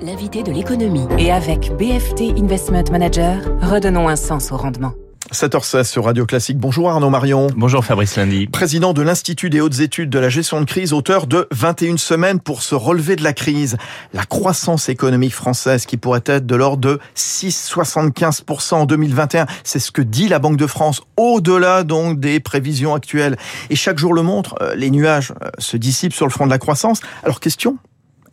L'invité 0.00 0.42
de 0.42 0.52
l'économie. 0.52 1.06
Et 1.18 1.30
avec 1.30 1.72
BFT 1.76 2.38
Investment 2.38 2.84
Manager, 2.90 3.38
redonnons 3.62 4.08
un 4.08 4.16
sens 4.16 4.52
au 4.52 4.56
rendement. 4.56 4.92
7h16 5.32 5.84
sur 5.84 6.04
Radio 6.04 6.26
Classique. 6.26 6.58
Bonjour 6.58 6.90
Arnaud 6.90 7.10
Marion. 7.10 7.48
Bonjour 7.56 7.84
Fabrice 7.84 8.16
Lundi. 8.16 8.46
Président 8.46 8.92
de 8.92 9.02
l'Institut 9.02 9.50
des 9.50 9.60
hautes 9.60 9.80
études 9.80 10.10
de 10.10 10.18
la 10.18 10.28
gestion 10.28 10.60
de 10.60 10.66
crise, 10.66 10.92
auteur 10.92 11.26
de 11.26 11.48
21 11.50 11.96
semaines 11.96 12.40
pour 12.40 12.62
se 12.62 12.74
relever 12.74 13.16
de 13.16 13.24
la 13.24 13.32
crise. 13.32 13.76
La 14.12 14.24
croissance 14.24 14.88
économique 14.88 15.34
française 15.34 15.86
qui 15.86 15.96
pourrait 15.96 16.22
être 16.26 16.46
de 16.46 16.54
l'ordre 16.54 16.78
de 16.78 17.00
6,75% 17.16 18.74
en 18.74 18.86
2021. 18.86 19.46
C'est 19.64 19.78
ce 19.78 19.90
que 19.90 20.02
dit 20.02 20.28
la 20.28 20.38
Banque 20.38 20.58
de 20.58 20.66
France, 20.66 21.02
au-delà 21.16 21.82
donc 21.82 22.20
des 22.20 22.38
prévisions 22.38 22.94
actuelles. 22.94 23.36
Et 23.70 23.76
chaque 23.76 23.98
jour 23.98 24.14
le 24.14 24.22
montre, 24.22 24.54
euh, 24.60 24.74
les 24.74 24.90
nuages 24.90 25.32
euh, 25.42 25.48
se 25.58 25.76
dissipent 25.76 26.14
sur 26.14 26.26
le 26.26 26.32
front 26.32 26.44
de 26.44 26.50
la 26.50 26.58
croissance. 26.58 27.00
Alors 27.24 27.40
question, 27.40 27.78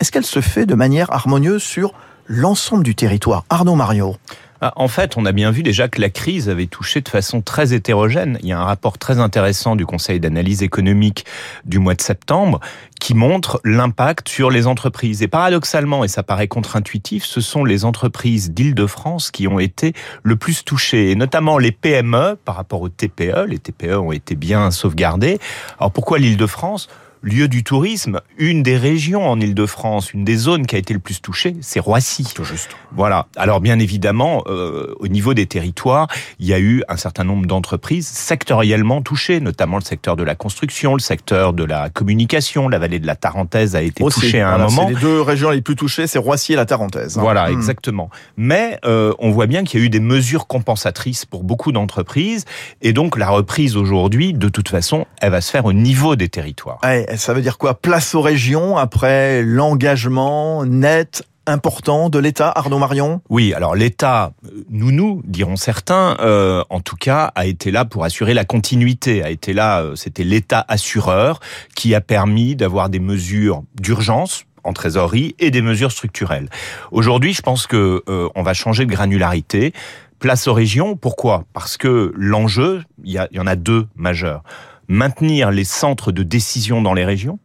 est-ce 0.00 0.10
qu'elle 0.10 0.26
se 0.26 0.40
fait 0.40 0.66
de 0.66 0.74
manière 0.74 1.12
harmonieuse 1.12 1.62
sur 1.62 1.92
l'ensemble 2.26 2.84
du 2.84 2.94
territoire? 2.94 3.44
Arnaud 3.50 3.74
Marion 3.76 4.18
ah, 4.64 4.72
en 4.76 4.86
fait, 4.86 5.16
on 5.16 5.26
a 5.26 5.32
bien 5.32 5.50
vu 5.50 5.64
déjà 5.64 5.88
que 5.88 6.00
la 6.00 6.08
crise 6.08 6.48
avait 6.48 6.68
touché 6.68 7.00
de 7.00 7.08
façon 7.08 7.42
très 7.42 7.74
hétérogène. 7.74 8.38
Il 8.42 8.48
y 8.48 8.52
a 8.52 8.60
un 8.60 8.64
rapport 8.64 8.96
très 8.96 9.18
intéressant 9.18 9.74
du 9.74 9.86
Conseil 9.86 10.20
d'analyse 10.20 10.62
économique 10.62 11.26
du 11.64 11.80
mois 11.80 11.96
de 11.96 12.00
septembre 12.00 12.60
qui 13.00 13.14
montre 13.14 13.60
l'impact 13.64 14.28
sur 14.28 14.52
les 14.52 14.68
entreprises. 14.68 15.20
Et 15.20 15.26
paradoxalement, 15.26 16.04
et 16.04 16.08
ça 16.08 16.22
paraît 16.22 16.46
contre-intuitif, 16.46 17.24
ce 17.24 17.40
sont 17.40 17.64
les 17.64 17.84
entreprises 17.84 18.52
d'Île-de-France 18.52 19.32
qui 19.32 19.48
ont 19.48 19.58
été 19.58 19.94
le 20.22 20.36
plus 20.36 20.64
touchées, 20.64 21.10
et 21.10 21.16
notamment 21.16 21.58
les 21.58 21.72
PME 21.72 22.36
par 22.44 22.54
rapport 22.54 22.82
aux 22.82 22.88
TPE. 22.88 23.46
Les 23.48 23.58
TPE 23.58 23.96
ont 23.96 24.12
été 24.12 24.36
bien 24.36 24.70
sauvegardées. 24.70 25.40
Alors 25.80 25.90
pourquoi 25.90 26.20
l'Île-de-France? 26.20 26.86
Lieu 27.22 27.48
du 27.48 27.62
tourisme, 27.62 28.20
une 28.36 28.62
des 28.62 28.76
régions 28.76 29.28
en 29.28 29.40
Ile-de-France, 29.40 30.12
une 30.12 30.24
des 30.24 30.36
zones 30.36 30.66
qui 30.66 30.74
a 30.74 30.78
été 30.78 30.92
le 30.92 31.00
plus 31.00 31.22
touchée, 31.22 31.56
c'est 31.60 31.80
Roissy. 31.80 32.28
Tout 32.34 32.44
juste. 32.44 32.70
Voilà. 32.94 33.26
Alors 33.36 33.60
bien 33.60 33.78
évidemment, 33.78 34.42
euh, 34.46 34.94
au 34.98 35.08
niveau 35.08 35.32
des 35.32 35.46
territoires, 35.46 36.08
il 36.38 36.46
y 36.46 36.52
a 36.52 36.58
eu 36.58 36.82
un 36.88 36.96
certain 36.96 37.24
nombre 37.24 37.46
d'entreprises 37.46 38.08
sectoriellement 38.08 39.02
touchées, 39.02 39.40
notamment 39.40 39.76
le 39.76 39.84
secteur 39.84 40.16
de 40.16 40.24
la 40.24 40.34
construction, 40.34 40.94
le 40.94 41.00
secteur 41.00 41.52
de 41.52 41.64
la 41.64 41.90
communication. 41.90 42.68
La 42.68 42.78
vallée 42.78 42.98
de 42.98 43.06
la 43.06 43.16
Tarentaise 43.16 43.76
a 43.76 43.82
été 43.82 44.04
touchée 44.04 44.40
à 44.40 44.54
un 44.54 44.58
moment. 44.58 44.88
C'est 44.88 44.94
les 44.94 45.00
deux 45.00 45.20
régions 45.20 45.50
les 45.50 45.62
plus 45.62 45.76
touchées, 45.76 46.06
c'est 46.06 46.18
Roissy 46.18 46.54
et 46.54 46.56
la 46.56 46.66
Tarentaise. 46.66 47.18
Hein. 47.18 47.22
Voilà, 47.22 47.48
hmm. 47.48 47.52
exactement. 47.52 48.10
Mais 48.36 48.78
euh, 48.84 49.14
on 49.20 49.30
voit 49.30 49.46
bien 49.46 49.62
qu'il 49.62 49.80
y 49.80 49.82
a 49.82 49.86
eu 49.86 49.90
des 49.90 50.00
mesures 50.00 50.46
compensatrices 50.48 51.24
pour 51.24 51.44
beaucoup 51.44 51.70
d'entreprises, 51.70 52.44
et 52.80 52.92
donc 52.92 53.16
la 53.16 53.28
reprise 53.28 53.76
aujourd'hui, 53.76 54.32
de 54.32 54.48
toute 54.48 54.68
façon, 54.68 55.06
elle 55.20 55.30
va 55.30 55.40
se 55.40 55.50
faire 55.50 55.64
au 55.64 55.72
niveau 55.72 56.16
des 56.16 56.28
territoires 56.28 56.78
ça 57.16 57.34
veut 57.34 57.42
dire 57.42 57.58
quoi? 57.58 57.74
Place 57.74 58.14
aux 58.14 58.20
régions 58.20 58.76
après 58.76 59.42
l'engagement 59.42 60.64
net 60.64 61.24
important 61.46 62.08
de 62.08 62.18
l'État, 62.18 62.52
Arnaud 62.54 62.78
Marion? 62.78 63.20
Oui, 63.28 63.52
alors 63.52 63.74
l'État, 63.74 64.32
nous 64.70 64.92
nous, 64.92 65.22
diront 65.24 65.56
certains, 65.56 66.16
euh, 66.20 66.62
en 66.70 66.80
tout 66.80 66.96
cas, 66.96 67.32
a 67.34 67.46
été 67.46 67.70
là 67.70 67.84
pour 67.84 68.04
assurer 68.04 68.34
la 68.34 68.44
continuité, 68.44 69.22
a 69.22 69.30
été 69.30 69.52
là, 69.52 69.82
euh, 69.82 69.96
c'était 69.96 70.24
l'État 70.24 70.64
assureur 70.68 71.40
qui 71.74 71.94
a 71.94 72.00
permis 72.00 72.54
d'avoir 72.54 72.88
des 72.88 73.00
mesures 73.00 73.62
d'urgence 73.80 74.44
en 74.64 74.72
trésorerie 74.72 75.34
et 75.40 75.50
des 75.50 75.62
mesures 75.62 75.90
structurelles. 75.90 76.48
Aujourd'hui, 76.92 77.32
je 77.32 77.42
pense 77.42 77.66
que 77.66 78.04
euh, 78.08 78.28
on 78.36 78.42
va 78.42 78.54
changer 78.54 78.86
de 78.86 78.90
granularité. 78.90 79.72
Place 80.20 80.46
aux 80.46 80.54
régions, 80.54 80.94
pourquoi? 80.96 81.44
Parce 81.52 81.76
que 81.76 82.12
l'enjeu, 82.14 82.84
il 83.02 83.10
y, 83.10 83.18
y 83.34 83.40
en 83.40 83.46
a 83.48 83.56
deux 83.56 83.88
majeurs 83.96 84.44
maintenir 84.88 85.50
les 85.50 85.64
centres 85.64 86.12
de 86.12 86.22
décision 86.22 86.82
dans 86.82 86.94
les 86.94 87.04
régions 87.04 87.38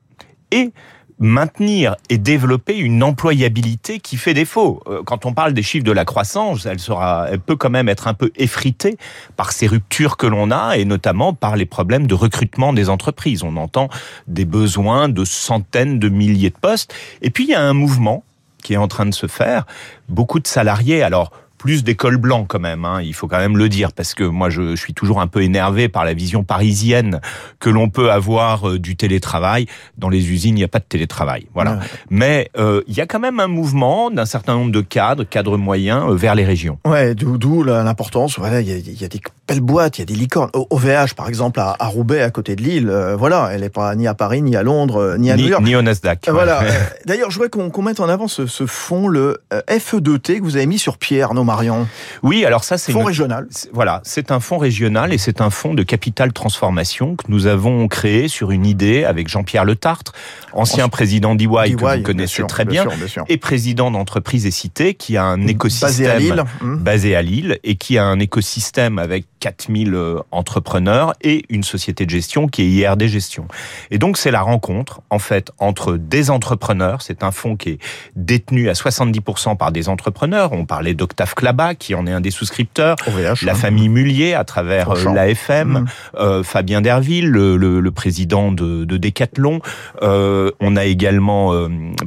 et 0.52 0.72
maintenir 1.20 1.96
et 2.10 2.18
développer 2.18 2.78
une 2.78 3.04
employabilité 3.04 4.00
qui 4.00 4.18
fait 4.18 4.34
défaut. 4.34 4.84
Euh, 4.88 5.02
quand 5.04 5.26
on 5.26 5.34
parle 5.34 5.54
des 5.54 5.64
chiffres 5.64 5.86
de 5.86 5.92
la 5.92 6.06
croissance, 6.06 6.66
elle 6.66 6.80
sera, 6.80 7.28
elle 7.32 7.40
peut 7.40 7.56
quand 7.56 7.70
même 7.70 7.90
être 7.90 8.08
un 8.08 8.14
peu 8.14 8.32
effritée 8.36 8.98
par 9.36 9.52
ces 9.52 9.68
ruptures 9.68 10.18
que 10.18 10.28
l'on 10.28 10.52
a 10.52 10.78
et 10.78 10.86
notamment 10.86 11.34
par 11.34 11.56
les 11.56 11.66
problèmes 11.66 12.06
de 12.08 12.14
recrutement 12.14 12.72
des 12.72 12.90
entreprises. 12.90 13.44
On 13.44 13.58
entend 13.58 13.90
des 14.28 14.46
besoins 14.46 15.10
de 15.10 15.26
centaines 15.26 15.98
de 15.98 16.10
milliers 16.10 16.52
de 16.52 16.58
postes. 16.58 16.94
Et 17.22 17.32
puis 17.32 17.46
il 17.46 17.50
y 17.50 17.56
a 17.56 17.62
un 17.62 17.74
mouvement 17.74 18.24
qui 18.64 18.74
est 18.74 18.78
en 18.78 18.88
train 18.88 19.06
de 19.06 19.14
se 19.14 19.28
faire. 19.28 19.66
Beaucoup 20.10 20.40
de 20.40 20.48
salariés, 20.48 21.02
alors 21.02 21.32
plus 21.58 21.84
d'écoles 21.84 22.18
blancs 22.18 22.46
quand 22.48 22.60
même, 22.60 22.86
hein, 22.86 23.02
il 23.02 23.14
faut 23.14 23.28
quand 23.28 23.38
même 23.38 23.58
le 23.58 23.70
dire, 23.70 23.92
parce 23.92 24.14
que 24.14 24.24
moi 24.24 24.50
je, 24.50 24.76
suis 24.76 24.94
toujours 24.94 25.22
un 25.22 25.28
peu 25.28 25.42
énervé 25.42 25.90
par 25.90 26.06
la 26.06 26.14
vision 26.14 26.44
parisienne 26.44 27.20
que 27.60 27.70
l'on 27.70 27.90
peut 27.90 28.12
avoir 28.12 28.70
euh, 28.70 28.80
du 28.80 28.96
télétravail. 28.96 29.66
Dans 29.98 30.10
les 30.10 30.30
usines, 30.30 30.56
il 30.56 30.60
n'y 30.60 30.64
a 30.64 30.68
pas 30.68 30.80
de 30.80 30.86
télétravail. 30.86 31.48
Voilà. 31.54 31.80
Mais 32.10 32.50
euh, 32.58 32.82
il 32.88 32.96
y 32.96 33.02
a 33.02 33.06
quand 33.06 33.20
même 33.20 33.40
un 33.40 33.48
mouvement 33.48 34.12
d'un 34.12 34.26
certain 34.26 34.54
nombre 34.54 34.72
de 34.72 34.82
cadres, 34.82 35.24
cadres 35.24 35.58
moyens, 35.58 36.04
euh, 36.10 36.16
vers 36.16 36.36
les 36.36 36.46
régions. 36.46 36.80
Ouais, 36.86 37.16
d'où 37.16 37.64
l'importance. 37.64 38.38
Voilà, 38.38 38.62
il 38.62 38.68
y 38.68 38.72
a, 38.72 38.78
y 38.78 39.06
a, 39.06 39.08
des 39.08 39.20
belles 39.48 39.62
boîtes, 39.62 39.98
il 39.98 40.02
y 40.02 40.04
a 40.04 40.06
des 40.06 40.16
licornes. 40.16 40.50
OVH, 40.54 41.14
par 41.16 41.30
exemple, 41.30 41.60
à, 41.60 41.76
à 41.80 41.88
Roubaix, 41.88 42.22
à 42.22 42.32
côté 42.32 42.56
de 42.56 42.64
Lille, 42.64 42.92
voilà, 43.18 43.50
elle 43.54 43.62
n'est 43.62 43.70
pas 43.70 43.94
ni 43.96 44.08
à 44.08 44.14
Paris, 44.14 44.42
ni 44.42 44.56
à 44.56 44.64
Londres, 44.64 45.16
ni 45.18 45.32
à 45.32 45.38
New 45.38 45.48
York. 45.48 45.64
Ni 45.64 45.76
au 45.76 45.82
Nasdaq. 45.82 46.30
Voilà. 46.30 46.62
D'ailleurs, 47.06 47.32
je 47.32 47.40
voudrais 47.40 47.50
qu'on 47.50 47.82
mette 47.82 48.00
en 48.00 48.10
avant 48.10 48.28
ce, 48.28 48.46
ce 48.48 48.66
fonds, 48.66 49.08
le 49.08 49.42
FE2T, 49.52 50.40
que 50.40 50.44
vous 50.44 50.56
avez 50.56 50.66
mis 50.66 50.80
sur 50.80 50.98
Pierre, 50.98 51.34
non 51.34 51.44
Marion 51.44 51.88
Oui, 52.24 52.46
alors 52.46 52.64
ça 52.64 52.78
c'est 52.78 52.92
fonds 52.92 53.04
régional. 53.04 53.48
Voilà, 53.74 54.02
c'est 54.04 54.32
un 54.32 54.40
fonds 54.40 54.58
régional 54.58 55.14
et 55.14 55.18
c'est 55.18 55.42
un 55.42 55.50
fonds 55.50 55.74
de 55.74 55.84
capital 55.84 56.34
transformation 56.34 57.16
que 57.16 57.26
nous 57.30 57.48
avons 57.48 57.88
créé 57.88 58.28
sur 58.28 58.52
une 58.52 58.66
idée 58.66 59.04
avec 59.04 59.28
Jean-Pierre 59.28 59.66
Le 59.66 59.76
Tartre, 59.76 60.14
ancien 60.54 60.90
président 60.90 61.36
d'EY 61.36 61.76
que 61.76 61.98
vous 61.98 62.04
connaissez 62.04 62.44
très 62.48 62.66
bien, 62.66 62.86
et 63.28 63.38
président 63.38 63.92
d'entreprise 63.92 64.46
et 64.46 64.52
cité 64.52 64.94
qui 64.94 65.18
a 65.18 65.24
un 65.24 65.46
écosystème 65.48 66.44
hmm. 66.62 66.78
basé 66.78 67.16
à 67.16 67.22
Lille 67.22 67.60
et 67.64 67.76
qui 67.76 67.98
a 67.98 68.06
un 68.06 68.20
écosystème 68.20 69.00
avec 69.00 69.26
4000 69.40 69.94
euh, 69.94 70.20
entrepreneurs 70.32 71.14
et 71.22 71.44
une 71.50 71.64
société 71.64 72.06
de 72.06 72.10
gestion 72.10 72.48
qui 72.48 72.62
est 72.64 72.68
IRD 72.68 73.08
Gestion. 73.08 73.48
Et 73.92 73.98
donc 73.98 74.18
c'est 74.18 74.32
la 74.32 74.42
rencontre 74.42 75.02
en 75.10 75.20
fait 75.20 75.52
entre 75.60 75.98
des 75.98 76.30
entrepreneurs, 76.30 77.02
c'est 77.02 77.24
un 77.24 77.32
fonds 77.32 77.56
qui 77.56 77.70
est 77.70 77.80
détenu 78.16 78.70
à 78.70 78.74
70% 78.74 79.58
par 79.58 79.72
des 79.72 79.90
entrepreneurs, 79.90 80.52
on 80.54 80.66
parlait 80.66 80.94
d'Octave 80.94 81.34
Klaba 81.36 81.76
qui 81.76 81.96
en 81.96 82.08
est 82.08 82.12
un 82.12 82.22
des 82.22 82.32
souscripteurs, 82.32 82.96
la 83.44 83.52
hein. 83.52 83.56
famille 83.56 83.90
Mullier 83.90 84.34
à 84.34 84.44
travers 84.44 84.92
euh, 84.92 85.14
l'AFM, 85.14 85.68
mmh. 85.68 85.88
euh, 86.16 86.44
Fabien 86.44 86.82
Derville, 86.82 87.30
le, 87.30 87.92
président 87.92 88.52
de, 88.52 88.86
de 88.86 88.98
Decathlon, 88.98 89.62
on 90.02 90.76
a 90.76 90.86
également 90.86 91.54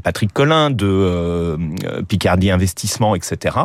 Patrick 0.02 0.32
Collin 0.32 0.70
de 0.70 1.56
Picardie 2.08 2.50
Investissement, 2.50 3.14
etc. 3.14 3.56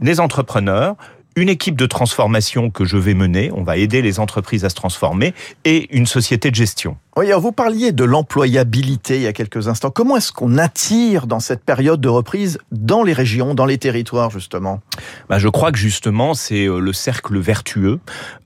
Des 0.00 0.20
entrepreneurs 0.20 0.96
une 1.36 1.48
équipe 1.48 1.76
de 1.76 1.86
transformation 1.86 2.70
que 2.70 2.84
je 2.84 2.96
vais 2.96 3.14
mener, 3.14 3.50
on 3.54 3.62
va 3.62 3.76
aider 3.76 4.02
les 4.02 4.20
entreprises 4.20 4.64
à 4.64 4.68
se 4.68 4.74
transformer, 4.74 5.34
et 5.64 5.94
une 5.96 6.06
société 6.06 6.50
de 6.50 6.56
gestion. 6.56 6.96
Oui, 7.16 7.26
alors 7.26 7.40
vous 7.40 7.52
parliez 7.52 7.90
de 7.90 8.04
l'employabilité 8.04 9.16
il 9.16 9.22
y 9.22 9.26
a 9.26 9.32
quelques 9.32 9.66
instants. 9.66 9.90
Comment 9.90 10.16
est-ce 10.16 10.32
qu'on 10.32 10.58
attire 10.58 11.26
dans 11.26 11.40
cette 11.40 11.64
période 11.64 12.00
de 12.00 12.08
reprise 12.08 12.58
dans 12.70 13.02
les 13.02 13.12
régions, 13.12 13.54
dans 13.54 13.66
les 13.66 13.78
territoires 13.78 14.30
justement? 14.30 14.80
Bah, 15.28 15.38
Je 15.38 15.48
crois 15.48 15.72
que 15.72 15.78
justement 15.78 16.34
c'est 16.34 16.66
euh, 16.66 16.78
le 16.78 16.92
cercle 16.92 17.38
vertueux 17.38 17.98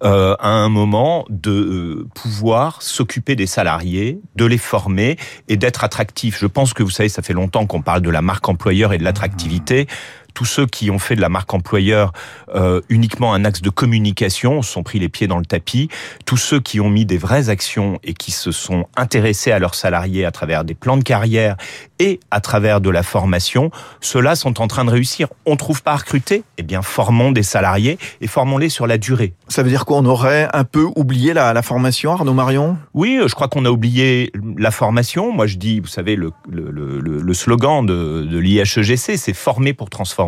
euh, 0.02 0.34
à 0.40 0.48
un 0.48 0.70
moment 0.70 1.26
de 1.28 1.50
euh, 1.50 2.08
pouvoir 2.14 2.80
s'occuper 2.80 3.36
des 3.36 3.46
salariés, 3.46 4.18
de 4.34 4.46
les 4.46 4.58
former 4.58 5.18
et 5.48 5.58
d'être 5.58 5.84
attractif. 5.84 6.38
Je 6.40 6.46
pense 6.46 6.72
que 6.72 6.82
vous 6.82 6.90
savez, 6.90 7.10
ça 7.10 7.20
fait 7.20 7.34
longtemps 7.34 7.66
qu'on 7.66 7.82
parle 7.82 8.00
de 8.00 8.10
la 8.10 8.22
marque 8.22 8.48
employeur 8.48 8.94
et 8.94 8.98
de 8.98 9.04
l'attractivité 9.04 9.86
tous 10.34 10.44
ceux 10.44 10.66
qui 10.66 10.90
ont 10.90 10.98
fait 10.98 11.14
de 11.16 11.20
la 11.20 11.28
marque 11.28 11.54
employeur 11.54 12.12
euh, 12.54 12.80
uniquement 12.88 13.32
un 13.32 13.44
axe 13.44 13.62
de 13.62 13.70
communication 13.70 14.62
sont 14.62 14.82
pris 14.82 14.98
les 14.98 15.08
pieds 15.08 15.28
dans 15.28 15.38
le 15.38 15.44
tapis. 15.44 15.88
Tous 16.26 16.36
ceux 16.36 16.60
qui 16.60 16.80
ont 16.80 16.90
mis 16.90 17.06
des 17.06 17.18
vraies 17.18 17.48
actions 17.48 18.00
et 18.02 18.14
qui 18.14 18.32
se 18.32 18.50
sont 18.50 18.86
intéressés 18.96 19.52
à 19.52 19.58
leurs 19.60 19.76
salariés 19.76 20.24
à 20.24 20.32
travers 20.32 20.64
des 20.64 20.74
plans 20.74 20.96
de 20.96 21.04
carrière 21.04 21.56
et 22.00 22.18
à 22.32 22.40
travers 22.40 22.80
de 22.80 22.90
la 22.90 23.04
formation, 23.04 23.70
ceux-là 24.00 24.34
sont 24.34 24.60
en 24.60 24.66
train 24.66 24.84
de 24.84 24.90
réussir. 24.90 25.28
On 25.46 25.54
trouve 25.54 25.82
pas 25.82 25.92
à 25.92 25.96
recruter? 25.96 26.42
Eh 26.58 26.64
bien, 26.64 26.82
formons 26.82 27.30
des 27.30 27.44
salariés 27.44 27.98
et 28.20 28.26
formons-les 28.26 28.68
sur 28.68 28.88
la 28.88 28.98
durée. 28.98 29.34
Ça 29.46 29.62
veut 29.62 29.70
dire 29.70 29.84
qu'on 29.84 30.04
aurait 30.04 30.48
un 30.52 30.64
peu 30.64 30.88
oublié 30.96 31.32
la, 31.32 31.52
la 31.52 31.62
formation, 31.62 32.10
Arnaud 32.12 32.34
Marion? 32.34 32.76
Oui, 32.92 33.20
je 33.24 33.34
crois 33.34 33.46
qu'on 33.46 33.64
a 33.64 33.70
oublié 33.70 34.32
la 34.58 34.72
formation. 34.72 35.32
Moi, 35.32 35.46
je 35.46 35.56
dis, 35.56 35.78
vous 35.78 35.86
savez, 35.86 36.16
le, 36.16 36.32
le, 36.50 36.70
le, 36.70 37.20
le 37.20 37.34
slogan 37.34 37.86
de, 37.86 38.26
de 38.28 38.38
l'IHEGC, 38.38 39.16
c'est 39.16 39.32
former 39.32 39.72
pour 39.72 39.90
transformer. 39.90 40.23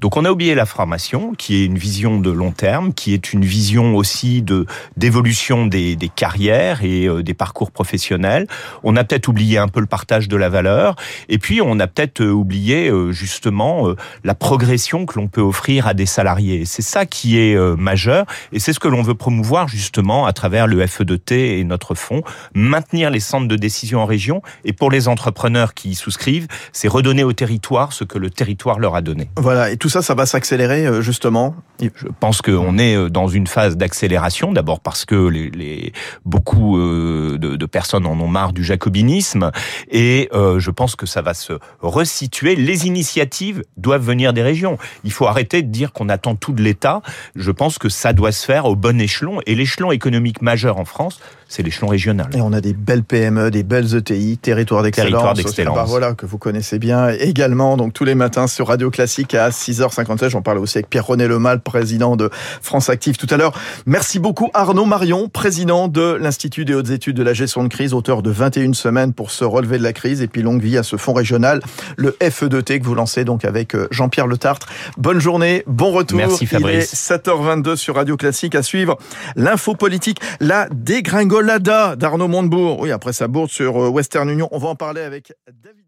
Donc 0.00 0.16
on 0.16 0.24
a 0.24 0.30
oublié 0.30 0.54
la 0.54 0.66
formation, 0.66 1.34
qui 1.34 1.62
est 1.62 1.64
une 1.64 1.78
vision 1.78 2.18
de 2.18 2.30
long 2.30 2.52
terme, 2.52 2.92
qui 2.92 3.14
est 3.14 3.32
une 3.32 3.44
vision 3.44 3.96
aussi 3.96 4.42
de 4.42 4.66
d'évolution 4.96 5.66
des, 5.66 5.96
carrières 6.14 6.84
et 6.84 7.06
euh, 7.06 7.22
des 7.22 7.34
parcours 7.34 7.70
professionnels. 7.70 8.46
On 8.82 8.96
a 8.96 9.04
peut-être 9.04 9.28
oublié 9.28 9.58
un 9.58 9.68
peu 9.68 9.80
le 9.80 9.86
partage 9.86 10.28
de 10.28 10.36
la 10.36 10.48
valeur. 10.48 10.96
Et 11.28 11.38
puis, 11.38 11.60
on 11.62 11.78
a 11.80 11.86
peut-être 11.86 12.24
oublié 12.24 12.90
justement 13.10 13.88
la 14.24 14.34
progression 14.34 15.06
que 15.06 15.18
l'on 15.18 15.28
peut 15.28 15.40
offrir 15.40 15.86
à 15.86 15.94
des 15.94 16.06
salariés. 16.06 16.64
C'est 16.64 16.82
ça 16.82 17.06
qui 17.06 17.38
est 17.38 17.56
majeur, 17.76 18.26
et 18.52 18.58
c'est 18.58 18.72
ce 18.72 18.80
que 18.80 18.88
l'on 18.88 19.02
veut 19.02 19.14
promouvoir 19.14 19.68
justement 19.68 20.26
à 20.26 20.32
travers 20.32 20.66
le 20.66 20.84
FE2T 20.84 21.34
et 21.34 21.64
notre 21.64 21.94
fonds, 21.94 22.22
maintenir 22.54 23.10
les 23.10 23.20
centres 23.20 23.48
de 23.48 23.56
décision 23.56 24.00
en 24.00 24.06
région, 24.06 24.42
et 24.64 24.72
pour 24.72 24.90
les 24.90 25.08
entrepreneurs 25.08 25.74
qui 25.74 25.90
y 25.90 25.94
souscrivent, 25.94 26.48
c'est 26.72 26.88
redonner 26.88 27.24
au 27.24 27.32
territoire 27.32 27.92
ce 27.92 28.04
que 28.04 28.18
le 28.18 28.30
territoire 28.30 28.78
leur 28.78 28.94
a 28.94 29.02
donné. 29.02 29.29
Voilà, 29.36 29.70
et 29.70 29.76
tout 29.76 29.88
ça, 29.88 30.02
ça 30.02 30.14
va 30.14 30.26
s'accélérer 30.26 31.02
justement 31.02 31.54
Je 31.80 32.08
pense 32.18 32.42
qu'on 32.42 32.78
est 32.78 33.10
dans 33.10 33.28
une 33.28 33.46
phase 33.46 33.76
d'accélération, 33.76 34.52
d'abord 34.52 34.80
parce 34.80 35.04
que 35.04 35.14
les, 35.14 35.50
les 35.50 35.92
beaucoup 36.24 36.78
de, 36.78 37.36
de, 37.36 37.66
personnes 37.66 38.06
en 38.06 38.18
ont 38.20 38.28
marre 38.28 38.52
du 38.52 38.64
jacobinisme, 38.64 39.50
et 39.90 40.28
je 40.32 40.70
pense 40.70 40.96
que 40.96 41.06
ça 41.06 41.22
va 41.22 41.34
se 41.34 41.54
resituer. 41.80 42.56
Les 42.56 42.86
initiatives 42.86 43.62
doivent 43.76 44.04
venir 44.04 44.32
des 44.32 44.42
régions. 44.42 44.78
Il 45.04 45.12
faut 45.12 45.26
arrêter 45.26 45.62
de 45.62 45.68
dire 45.68 45.92
qu'on 45.92 46.08
attend 46.08 46.34
tout 46.34 46.52
de 46.52 46.62
l'État. 46.62 47.02
Je 47.36 47.50
pense 47.50 47.78
que 47.78 47.88
ça 47.88 48.12
doit 48.12 48.32
se 48.32 48.44
faire 48.44 48.66
au 48.66 48.76
bon 48.76 49.00
échelon, 49.00 49.40
et 49.46 49.54
l'échelon 49.54 49.92
économique 49.92 50.42
majeur 50.42 50.78
en 50.78 50.84
France, 50.84 51.20
c'est 51.48 51.62
l'échelon 51.62 51.88
régional. 51.88 52.28
Et 52.34 52.40
on 52.40 52.52
a 52.52 52.60
des 52.60 52.72
belles 52.72 53.02
PME, 53.02 53.50
des 53.50 53.62
belles 53.62 53.96
ETI, 53.96 54.38
territoire 54.38 54.82
d'excellence. 54.82 55.10
Territoire 55.10 55.34
d'excellence. 55.34 55.88
Voilà, 55.88 56.14
que 56.14 56.26
vous 56.26 56.38
connaissez 56.38 56.78
bien 56.78 57.08
également, 57.08 57.76
donc 57.76 57.92
tous 57.92 58.04
les 58.04 58.14
matins 58.14 58.46
sur 58.46 58.68
Radio 58.68 58.90
Classique 58.90 59.19
à 59.34 59.50
6h57. 59.50 60.30
J'en 60.30 60.42
parle 60.42 60.58
aussi 60.58 60.78
avec 60.78 60.88
Pierre-René 60.88 61.28
Lemal, 61.28 61.60
président 61.60 62.16
de 62.16 62.30
France 62.62 62.88
Active 62.88 63.16
tout 63.16 63.26
à 63.30 63.36
l'heure. 63.36 63.52
Merci 63.86 64.18
beaucoup 64.18 64.50
Arnaud 64.54 64.84
Marion, 64.84 65.28
président 65.28 65.88
de 65.88 66.16
l'Institut 66.20 66.64
des 66.64 66.74
hautes 66.74 66.90
études 66.90 67.16
de 67.16 67.22
la 67.22 67.32
gestion 67.32 67.62
de 67.62 67.68
crise, 67.68 67.92
auteur 67.92 68.22
de 68.22 68.30
21 68.30 68.72
semaines 68.72 69.12
pour 69.12 69.30
se 69.30 69.44
relever 69.44 69.78
de 69.78 69.82
la 69.82 69.92
crise 69.92 70.22
et 70.22 70.26
puis 70.26 70.42
longue 70.42 70.62
vie 70.62 70.78
à 70.78 70.82
ce 70.82 70.96
fonds 70.96 71.12
régional, 71.12 71.60
le 71.96 72.16
FE2T 72.20 72.80
que 72.80 72.84
vous 72.84 72.94
lancez 72.94 73.24
donc 73.24 73.44
avec 73.44 73.74
euh, 73.74 73.88
Jean-Pierre 73.90 74.26
Le 74.26 74.38
Tartre. 74.38 74.68
Bonne 74.96 75.20
journée, 75.20 75.62
bon 75.66 75.90
retour. 75.92 76.18
Merci 76.18 76.46
Fabrice. 76.46 76.92
Il 76.92 77.14
est 77.14 77.16
7h22 77.16 77.76
sur 77.76 77.96
Radio 77.96 78.16
Classique 78.16 78.54
à 78.54 78.62
suivre 78.62 78.96
l'info 79.36 79.74
politique, 79.74 80.20
la 80.40 80.68
dégringolade 80.70 81.50
Lada 81.50 81.96
d'Arnaud 81.96 82.28
Montebourg. 82.28 82.80
Oui, 82.80 82.92
après 82.92 83.12
sa 83.12 83.28
bourde 83.28 83.50
sur 83.50 83.82
euh, 83.82 83.88
Western 83.88 84.28
Union. 84.28 84.48
On 84.52 84.58
va 84.58 84.68
en 84.68 84.76
parler 84.76 85.00
avec 85.00 85.32
David. 85.62 85.80